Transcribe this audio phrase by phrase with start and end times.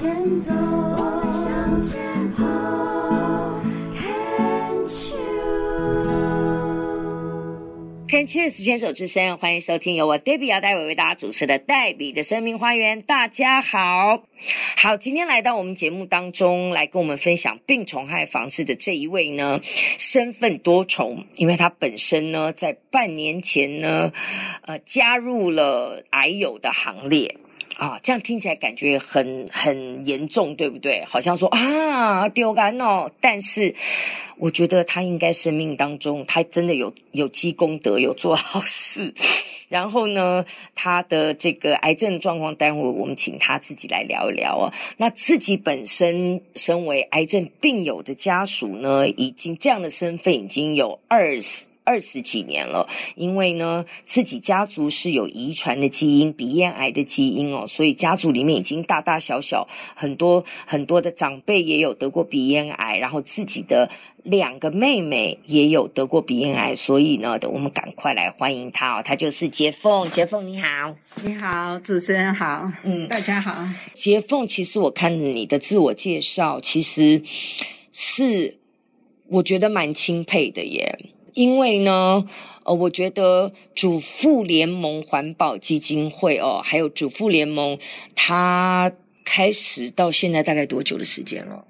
[0.00, 2.44] 前走，我们向前走。
[8.08, 13.02] Can Cheers 牵手之声，欢迎收听由我 Debbie 姚代伟为大家主持的黛比的生命花园。
[13.02, 14.22] 大家好，
[14.76, 19.60] 好，今天来到我们节目当中来跟我们分享病虫害防治的这一位呢，
[19.98, 24.12] 身份多重，因为他本身呢在半年前呢，
[24.62, 27.34] 呃，加入了癌友的行列。
[27.76, 31.04] 啊，这样听起来感觉很很严重，对不对？
[31.06, 33.10] 好像说啊，丢肝哦。
[33.20, 33.74] 但是
[34.36, 39.14] 我觉得他应该生命当中，他真的有有积功德，有做好事。
[39.68, 40.42] 然后呢，
[40.74, 44.72] 他的这个癌症状况，待会我们请他自己来聊一聊哦。
[44.96, 51.68] 那自己本身身为癌症病友的家属呢，已经这样的身份已经有二十。
[51.88, 63.88] 二十几年了，因为呢，自己家族是有遗传的基因，鼻咽癌的基因哦，所以家族里面已经大大小小很多很多的长辈也有得过鼻咽癌，然后自己的
[64.22, 70.94] 两个妹妹也有得过鼻咽癌，所以呢，我们赶快来欢迎她哦，她就是杰凤，杰凤你好，
[71.24, 77.22] 你好，主持人好，嗯，大家好，杰凤，其实我看你的自我介绍，其实
[77.92, 78.58] 是
[79.28, 80.98] 我觉得蛮钦佩的耶。
[81.38, 82.26] 因为呢，
[82.64, 87.78] 呃，我觉得主妇联盟环保基金会哦，还有主妇联盟，
[88.16, 88.90] 它
[89.24, 91.64] 开始到现在大概多久的时间了？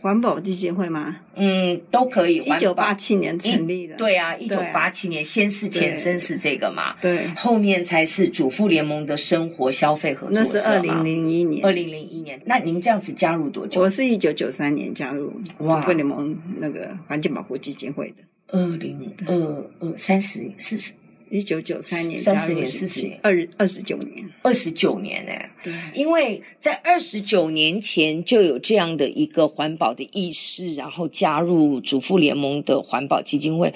[0.00, 1.18] 环保基金会吗？
[1.36, 2.38] 嗯，都可以。
[2.38, 3.94] 一九八七年成立的。
[3.96, 10.40] 对啊，一九八七年，先是前身是这个嘛，对，后面才是主妇联盟的生活消费合作社。
[10.40, 11.62] 那是二零零一年。
[11.62, 13.82] 二零零一年，那您这样子加入多久？
[13.82, 18.16] 我是一九九三年加入主妇联盟那个环境保护基金会的。
[18.48, 20.94] 二零二二三十四十。
[21.30, 33.74] 一九九三年，三十年，四十年，二二十九年，二十九年哎，对，因为在二十九年前就有这样的一个环保的意识，然后加入主妇联盟的环保基金会，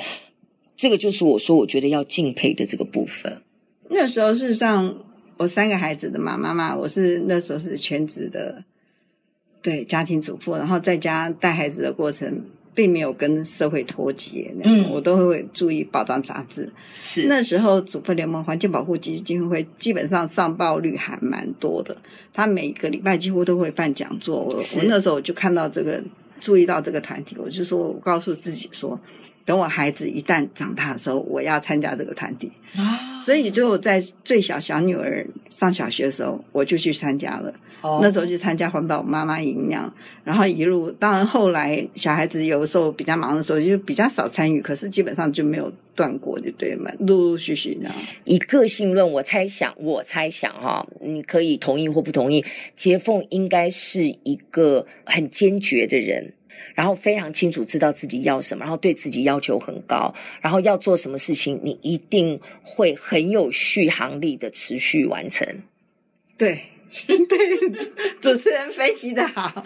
[0.76, 3.42] 这个就是我说我觉得要敬佩的这个部分。
[3.88, 4.96] 那时候事实上，
[5.38, 8.62] 我三个孩子的妈妈嘛，我是那时候是全职的，
[9.62, 12.44] 对，家庭主妇，然后在家带孩子的过程。
[12.78, 16.70] 并没有跟社会脱节，嗯，我都会注意报章杂志。
[16.96, 21.96] 是那时候，主妇联盟环境保护基金会基本上上报率还蛮多的，
[22.32, 24.44] 他每个礼拜几乎都会办讲座。
[24.44, 26.00] 我我那时候我就看到这个，
[26.40, 28.96] 注意到这个团体，我就说，我告诉自己说，
[29.48, 33.18] 等我孩子一旦长大的时候，我要参加这个团体啊。
[33.22, 37.50] 所以就在最小小女儿上小学的时候，我就去参加了。
[37.80, 38.02] Oh.
[38.02, 39.90] 那时候去参加环保妈妈营养，
[40.24, 47.94] 然后一路，当然后来小孩子有时候比较忙的时候，就比较少参与，可是基本上就没有断过，就对嘛，陆陆续续这样。
[48.24, 52.44] 以个性论，我猜想，我猜想哈，你可以同意或不同意。
[52.76, 56.34] 杰凤应该是一个很坚决的人，
[56.74, 65.46] 然后非常清楚知道自己要什么，然后对自己要求很高，然后要做什么事情，你一定会很有续航力的持续完成。
[66.36, 66.62] 对。
[67.06, 67.38] 对，
[68.18, 69.62] 主持人分析的好，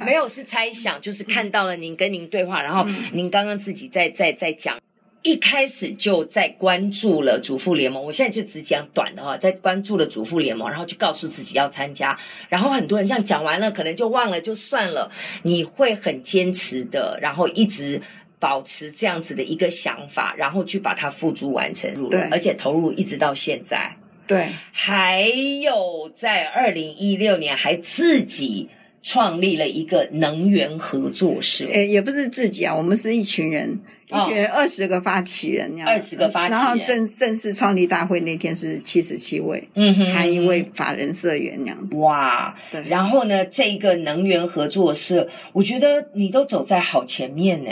[0.00, 4.80] 没有是猜想，就是看到了您跟您对话，然后您刚刚自己在在在讲，
[5.24, 12.16] 一开始就在关注了主妇联盟，我现在就只讲短的哈，在关注了主妇联盟，然后就告诉自己要参加，
[12.50, 15.10] 然后很多人这样讲完了，可能就忘了就算了，
[15.42, 18.00] 你会很坚持的，然后一直
[18.38, 23.96] 保持这样子的一个想法，然后去把它付诸完成，对，而且投入一直到现在。
[24.26, 25.22] 对，还
[25.62, 28.68] 有在二零一六年还自己
[29.04, 33.78] 创立了一个能源合作社，诶，也不是自己啊，我们是一群人，
[34.08, 47.70] 一群人二十个发起人，二十个发起人，然后正正式创立大会那天是七十七位，嗯哼，还一位法人社员那样子，哇，对，然后呢，这个能源合作社，我觉得你都走在好前面呢。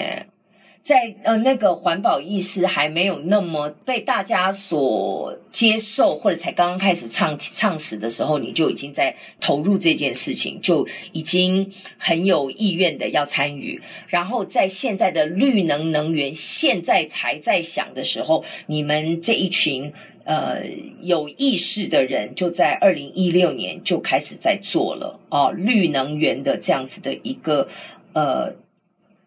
[0.82, 13.80] 在呃，那个环保意识还没有那么被大家所接受，或者才刚刚开始倡倡始的时候，你就已经在投入这件事情，就已经很有意愿的要参与。
[14.08, 19.92] 然后在现在的绿能能源现在才在想的时候，你们这一群
[20.24, 20.64] 呃
[21.00, 27.68] 有意识的人，就在二零一六年就开始在做了哦，绿能源的这样子的一个
[28.14, 28.52] 呃。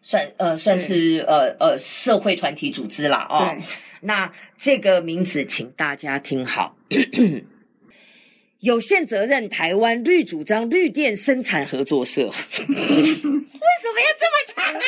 [0.08, 3.58] 算呃算是呃呃社会团体组织啦哦，
[4.02, 6.78] 那这个名字请大家听好，
[8.60, 12.28] 有限责任台湾绿主张绿电生产合作社，
[12.70, 13.40] 为什么
[14.00, 14.82] 要这么长啊？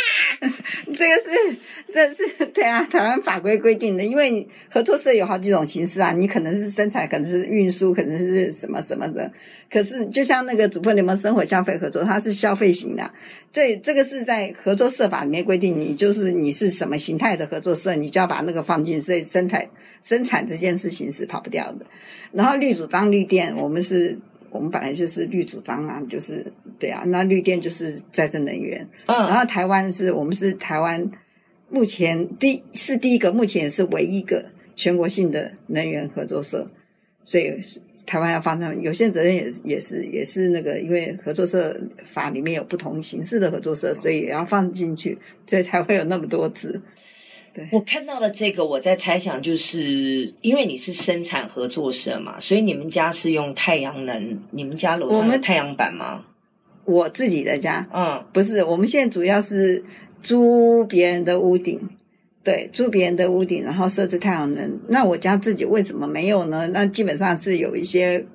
[0.95, 1.57] 这个是
[1.97, 9.29] 这这是 对啊，台湾法规规定的，因为合作社有好几种形式啊，你可能是生产，可能是运输，可能是什么什么的。
[9.71, 13.11] 可是就像那个主妇联盟生活消费合作，它是消费型的，
[13.51, 19.67] 对，这个是在合作社法里面规定，你就是你是什么形态的合作社，你就要把那个放进，所以生产
[20.03, 21.85] 生产这件事情是跑不掉的。
[22.31, 24.19] 然后绿主张绿电，我们是。
[24.49, 28.87] 我们本来就是绿主张啊，就是对啊，那绿电就是再生能源。
[29.05, 31.05] 嗯，然后台湾是我们是台湾
[31.69, 36.65] 目前第是第一个，目前也是唯一一个全国性的能源合作社，
[37.23, 37.55] 所以
[38.05, 46.81] 台湾要放上有限责任也是也是也是那个，因为合作社法里面有不同形式的合作社，所以也要放进去，所以才会有那么多字。
[47.71, 56.23] 我看到了这个，我在猜想，就是因为你是生产合作社嘛，所以你们家是用太阳能，你们家楼上有太阳板吗？
[56.85, 59.81] 我，我自己的家，嗯，不是，我们现在主要是
[60.21, 61.79] 租别人的屋顶，
[62.43, 64.79] 对，租别人的屋顶，然后设置太阳能。
[64.87, 66.67] 那我家自己为什么没有呢？
[66.73, 68.25] 那基本上是有一些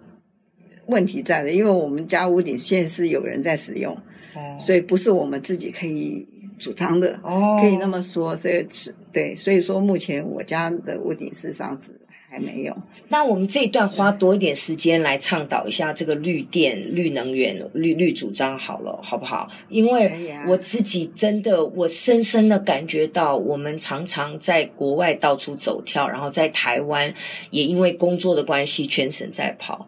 [0.86, 3.92] 问题在的，因为我们家屋顶现在是有人在使用，
[4.34, 6.26] 哦，所以不是我们自己可以。
[6.58, 11.90] 主张的哦，可以那么说，所以是对，所以说目前我家的屋顶是上次
[12.32, 12.74] 还没有。
[13.08, 19.46] 那我们这一段花多一点时间来倡导一下这个绿电、绿能源、绿绿主张好了，好不好？
[19.68, 27.12] 因为我自己真的，我深深的感觉到，我们常常在国外到处走跳，然后在台湾
[27.50, 29.86] 也因为工作的关系全省在跑。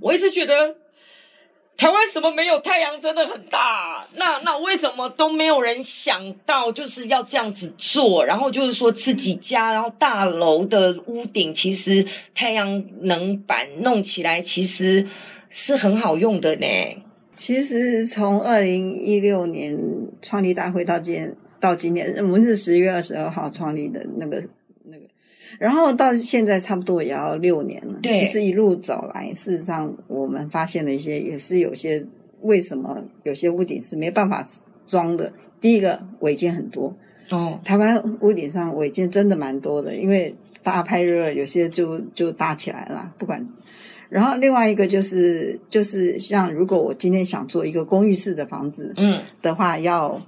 [0.00, 0.79] 我一直觉得。
[1.80, 8.22] 台湾什么没有太阳真的很大，那那为什么都没有人想到就是要这样子做？
[8.22, 12.04] 然后就是说自己家，然后大楼的屋顶其实
[12.34, 15.06] 太阳能板弄起来其实
[15.48, 16.66] 是很好用的呢。
[17.34, 19.74] 其实从二零一六年
[20.20, 24.42] 创立大会到今天到今天，我们是十月二十二号创立的那个。
[25.58, 27.98] 然后到现在差不多也要六年了。
[28.02, 32.06] 对，其实一路走来，事实上我们发现了一些，也是有些
[32.42, 34.46] 为什么有些屋顶是没办法
[34.86, 35.32] 装的。
[35.60, 36.96] 第一个违建很多
[37.28, 43.12] 哦，台湾屋顶上违建真的蛮多的，因为大拍热，有些就就搭起来了。
[43.18, 43.46] 不管，
[44.08, 50.22] 然后另外一个就是就是像如果我今天想做一个公寓式的房子，嗯，的话要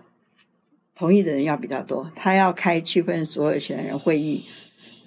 [0.94, 4.44] 同意的人要比较多，他要开区分所有权人会议。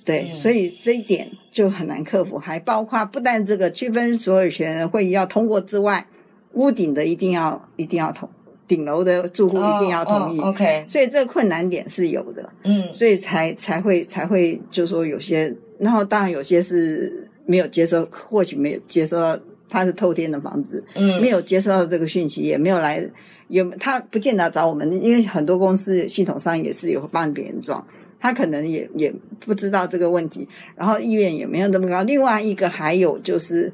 [0.06, 6.06] 对，所以这一点就很难克服，还包括不但这个区分所有权人会议要通过之外，
[6.54, 8.30] 屋顶的一定要一定要同，
[8.68, 10.38] 顶楼的住户一定要同意。
[10.38, 19.36] Oh, oh, OK，所以这个困难点是有的，嗯，所以才才会才会就说有些，然后当然有些是没有接收，或许没有接收到
[19.68, 23.04] 他是透天的房子，嗯，没有接收到这个讯息，也没有来，
[23.48, 27.84] 有他不见得找我们，因为很多公司系统上也是有帮别人装。
[28.19, 32.01] 他可能也也不知道这个问题，然后意愿也没有那么高。
[32.03, 33.71] 另外一个还有就是，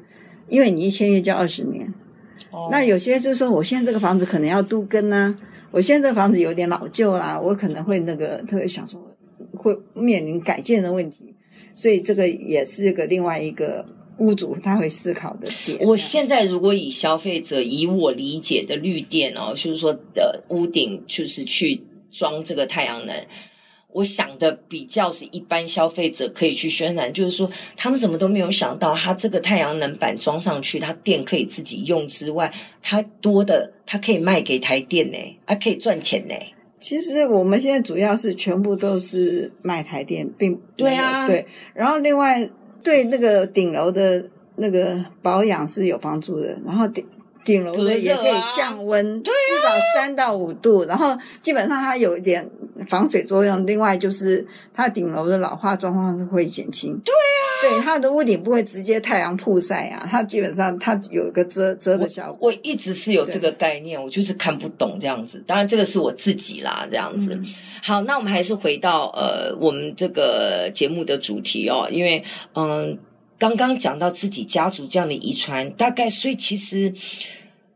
[0.48, 1.92] 因为你一签约就二十年，
[2.50, 5.34] 哦，那有些就是说，我现在这个房子可能要都更呢，
[5.70, 9.00] 我现在这个房子有点老旧啦，我可能会那个特别想说
[9.54, 11.34] 会面临改建的问题，
[11.74, 13.86] 所以这个也是一个另外一个
[14.18, 15.78] 屋主他会思考的点。
[15.80, 23.16] 我现在如果以消费者以我理解的绿电哦，就是说的屋顶就是去装这个太阳能。
[23.92, 36.34] 我想的比较是一般消费者可以去渲染，就是说他们怎么都没有想到，它这个太阳能板装上去，它电可以自己用之外，它多的它可以卖给台电呢，还可以赚钱呢。
[36.80, 41.46] 其实我们现在主要是全部都是卖台电，并对啊，对。
[41.74, 42.48] 然后另外
[42.82, 47.04] 对那个顶楼的那个保养是有帮助的，然后顶。
[47.44, 49.30] 顶楼的也可以降温，至
[49.64, 52.48] 少三到五度，然后基本上它有一点
[52.88, 53.66] 防水作用。
[53.66, 56.94] 另外就是它顶楼的老化状况会减轻。
[57.04, 62.48] 对啊，对它的屋顶不会直接太阳曝晒啊，它基本上它有一个遮遮的效果。
[62.48, 65.42] 我，我一直是有这个概念，我就是看不懂这样子。
[65.46, 67.34] 当然这个是我自己啦，这样子。
[67.34, 67.44] 嗯、
[67.82, 72.22] 好，那我们还是回到呃我们这个节目的主题哦，因为
[72.54, 72.98] 嗯。
[73.42, 76.94] 刚刚讲到自己家族这样的遗传，大概所以其实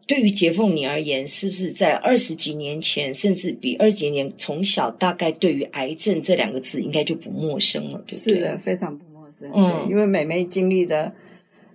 [0.07, 8.35] 对于杰凤你而言，是不是在二十几年前，甚至比二十几年从小，大概对于癌症这两个字应该就不陌生了，对不对？
[8.35, 9.51] 是的，非常不陌生。
[9.53, 11.13] 嗯，因为美眉经历的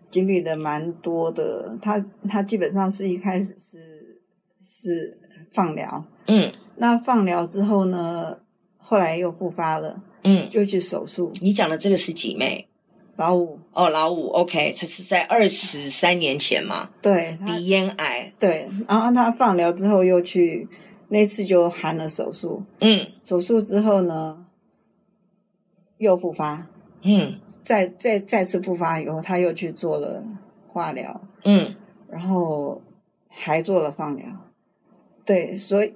[0.10, 4.22] 经历的蛮多的，她她基本上是一开始是
[4.66, 5.18] 是
[5.54, 8.38] 放疗，嗯，那放疗之后呢，
[8.78, 11.34] 后来又复发了，嗯，就去手术。
[11.42, 12.70] 你讲的这个是几妹？
[13.22, 16.90] 老五哦，老五，OK，这是在二十三年前嘛？
[17.04, 18.34] 对，鼻咽癌。
[18.40, 20.68] 对，然后他放疗之后又去，
[21.10, 22.64] 那次就含了手术。
[22.80, 24.44] 嗯，手术之后呢，
[26.00, 26.68] 又复发，
[27.04, 30.24] 嗯，再再再次复发以后，他又去做了
[30.68, 31.76] 化疗，嗯，
[32.10, 32.82] 然后
[33.30, 34.26] 还做了放疗，
[35.24, 35.94] 对，所以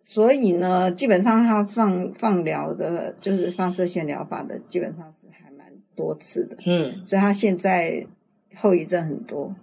[0.00, 5.53] 所以呢，基本上他放放疗的，就是放射线疗法的，基本上是还蛮
[5.96, 8.06] 多次的，嗯，所以他现在
[8.56, 9.54] 后遗症很多。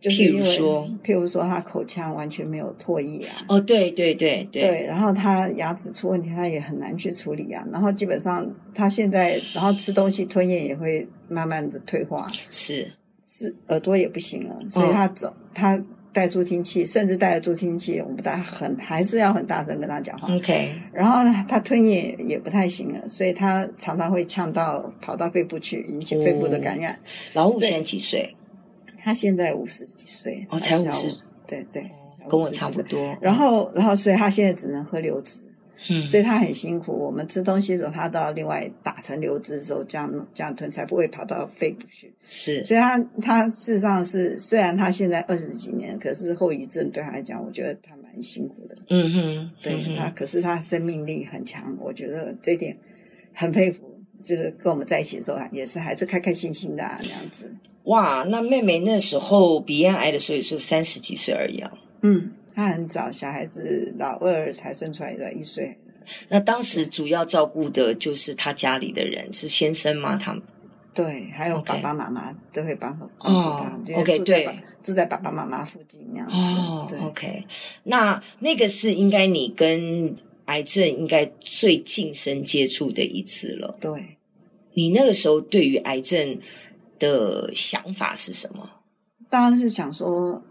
[0.00, 3.44] 就是因为譬如说，譬如说，他口腔完全没有唾液啊。
[3.48, 4.62] 哦，对对对对。
[4.62, 7.62] 对，然后他牙齿出问题，他也很难去处理啊。
[7.70, 12.26] 然后基本上他现在，然后吃东西吞咽也会慢慢的退化。
[12.50, 12.90] 是
[13.26, 15.78] 是，耳朵也不行了，所以他走，哦、他
[16.12, 20.34] 戴助听器，甚至戴了助听器，我们不大很还是要很大声跟他讲话。
[20.34, 20.74] OK。
[20.92, 26.94] 然后呢他吞咽也不太行了，所以他常常会呛到跑到肺部去，引起肺部的感染。
[26.94, 26.98] 哦、
[27.34, 28.34] 老五现在几岁？
[29.02, 31.08] 他现在五十几岁，哦，才五十，
[31.46, 31.90] 对对，
[32.28, 33.16] 跟我差不多。
[33.18, 35.40] 然后，然后，所以他现在只能喝流质，
[35.90, 36.92] 嗯，所以他很辛苦。
[36.92, 42.10] 我们吃东西的时候，他都要另外打成流汁的时候，这样这样吞，才不会跑到肺部去。
[42.24, 48.76] 是，所以他他事实上是，虽然他现在二十几年，可是后遗症对他来讲，我觉得他蛮辛苦的。
[48.88, 52.74] 嗯哼，对他，可是他生命力很强，我觉得这点
[53.34, 53.88] 很佩服。
[54.22, 57.50] 就是跟我们在一起的时候，也是还是开开心心的啊，那样子。
[57.84, 61.72] 哇，那妹妹那时候鼻咽癌的时候也是三十几岁而已啊。
[62.02, 65.78] 嗯，她很早，小孩子老二才生出来的，一岁。
[66.28, 70.16] 那当时主要照顾的就是他家里的人，是先生吗？
[70.16, 70.42] 他们
[70.92, 74.00] 对，还有爸爸妈妈都会帮帮哦他。
[74.00, 76.34] OK，对，住在爸爸妈妈附近那样子。
[76.36, 77.46] 哦对，OK，
[77.84, 80.14] 那那个是应该你跟
[80.46, 83.78] 癌症应该最近身接触的一次了。
[83.80, 84.18] 对，
[84.74, 86.40] 你那个时候对于癌症
[86.98, 88.68] 的想法是什么？
[89.30, 90.42] 当然是想说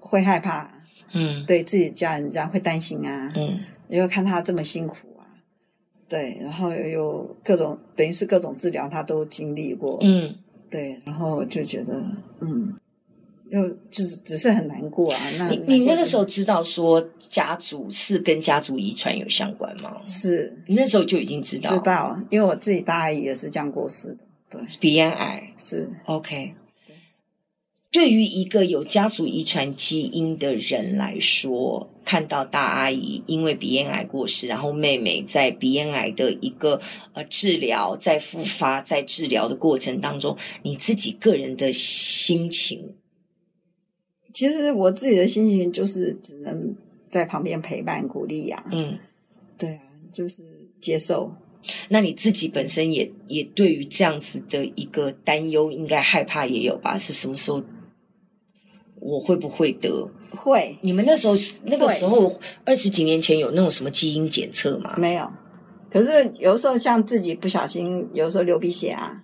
[0.00, 0.72] 会害怕，
[1.12, 5.26] 嗯，对自己家人这样会担心啊，嗯，因为看他这么辛苦啊，
[6.08, 10.34] 对，然后又有各种等于是各种治疗他都经历过，嗯，
[10.70, 12.02] 对，然后就觉得
[12.40, 12.74] 嗯，
[13.50, 15.18] 又就是只是很难过啊。
[15.38, 20.00] 那你你那个时候知道说家族是跟家族遗传有相关吗？
[20.06, 24.18] 是，你那时候就已经知道，知道，因为我自己大阿姨也是这样过世的。
[24.48, 26.50] 对，鼻咽癌是 OK。
[27.92, 36.80] 对于一个有家族遗传基因的人来说，看到大阿姨因为鼻咽癌过世，然后妹妹在鼻咽癌的一个
[37.12, 42.94] 呃治疗、在复发、在治疗的过程当中，你自己个人的心情，
[44.32, 46.74] 其实我自己的心情就是只能
[47.10, 48.64] 在旁边陪伴、鼓励呀。
[48.72, 48.98] 嗯，
[49.58, 50.42] 对啊，就是
[50.80, 51.30] 接受。
[51.90, 56.96] 那你自己本身也也对于这样子的一个担忧，应该害怕也有吧？
[56.96, 57.62] 是什么时候？
[59.02, 60.08] 我会不会得？
[60.30, 60.76] 会。
[60.80, 62.32] 你们那时候那个时候
[62.64, 64.94] 二十几年前有那种什么基因检测吗？
[64.96, 65.28] 没有。
[65.90, 69.22] 可是有时候像自己不小心，有时候流鼻血啊，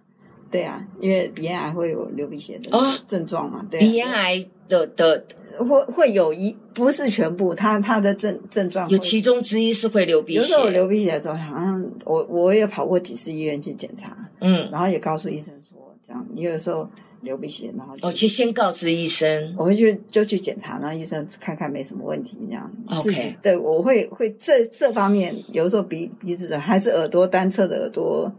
[0.50, 2.70] 对啊，因为鼻咽癌会有流鼻血的
[3.06, 3.66] 症状嘛。
[3.70, 5.24] 对啊，鼻咽癌的的。
[5.58, 10.38] 会会有一不是全部，它它的症症状有其中之一是会流鼻血。
[10.38, 16.88] 有时候流鼻血的时候，好像我我也跑过几次医院去检查，嗯，然后也告诉医生说这样，你有时候
[17.22, 23.36] 流鼻血，然后哦，先先告知医生，我会去就去检查，然后医生看看没什么问题，这样 OK。
[23.42, 28.32] 对，我会会这这方面有时候鼻鼻子的还是耳朵单侧的耳朵。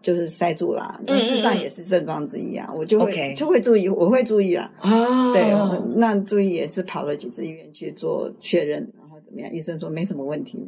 [0.00, 2.68] 就是塞住了，那事实上也是症状之一啊。
[2.70, 4.70] 嗯、我就会.就会注意，我会注意啊。
[4.80, 5.52] 哦，对，
[5.96, 8.88] 那注意也是跑了几次医院去做确认。
[9.28, 9.54] 怎么样？
[9.54, 10.58] 医生说没什么问题，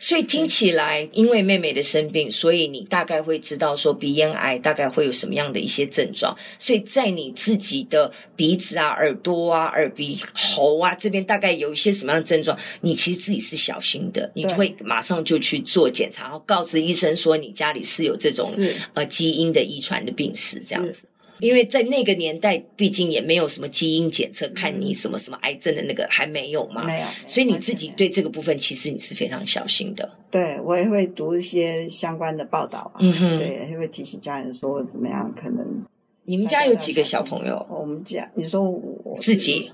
[0.00, 6.36] 所以听起来，因为妹妹的生病，所以你大概会知道说鼻咽癌大概会有什么样的一些症状。
[6.58, 18.50] 所以在你自己的鼻子啊、耳朵啊、耳鼻喉啊这边，大概有一些什么样的症状，你其实自己是小心的，你会马上就去做检查，然后告知医生说你家里是有这种
[18.94, 21.04] 呃基因的遗传的病史这样子。
[21.40, 27.06] 因为在那个年代，毕竟也没有什么基因检测，看你什么什么癌症的那个还没有嘛，没有。
[27.26, 30.08] 所以你自己对这个部分，其实你是非常小心的。
[30.30, 35.80] 对，我也会读一些相关的报道啊，嗯哼，对，也会提醒家人说怎么样可能。
[36.24, 37.66] 你们家有几个小朋友？
[37.68, 39.70] 我们家，你说我自己，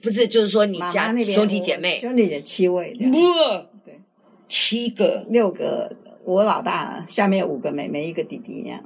[0.00, 3.10] 不是，就是说你家兄弟姐妹，兄弟姐七位，不，
[3.84, 3.98] 对，
[4.48, 5.90] 七个，六个。
[6.28, 8.82] 我老大，下面五个妹妹，一个弟弟，那样。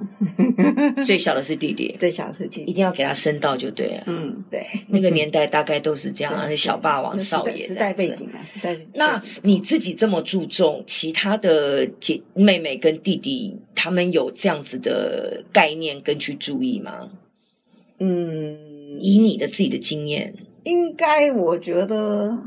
[1.03, 4.03] 最小的是弟弟，最小的是弟弟，一定要给他升到就对了。
[4.07, 4.65] 嗯，对。
[4.87, 8.79] 那个年代大概都是这样， 小霸王少爷时代背景啊，时代。
[8.93, 17.09] 那你自己这么注重，其他的姐妹妹跟弟弟，他们有这样子的概念跟去注意吗？
[17.99, 18.57] 嗯，
[19.01, 20.33] 以你的自己的经验，
[20.63, 22.39] 应该我觉得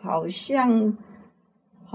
[0.00, 0.96] 好像。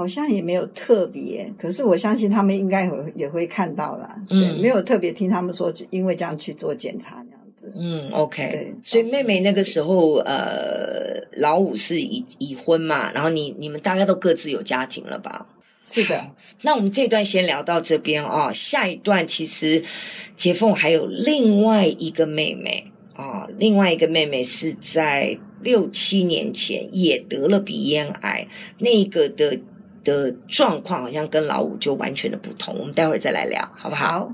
[0.02, 4.16] 好像也没有特别，可是我相信他们应该也会也会看到啦。
[4.32, 7.72] 嗯，对，没有特别听他们说，因为这样去做检查那样子。
[7.76, 8.50] 嗯，OK。
[8.52, 15.46] 对，所以妹妹那个时候，呃，老五是已已婚嘛，然后你你们大概都各自有家庭了吧？
[15.86, 16.32] 是的。
[16.64, 19.84] 那我们这段先聊到这边啊，下一段其实
[20.36, 28.48] 杰凤还有另外一个妹妹啊，另外一个妹妹是在六七年前也得了鼻咽癌，
[28.80, 29.60] 那个的。
[30.04, 34.32] 的状况好像跟老五就完全的不同，我们待会儿再来聊，好不好？